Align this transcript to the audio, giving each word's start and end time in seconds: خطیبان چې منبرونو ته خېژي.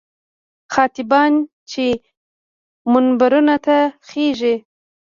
خطیبان 0.73 1.33
چې 1.71 1.85
منبرونو 2.91 3.55
ته 3.65 3.77
خېژي. 4.07 4.55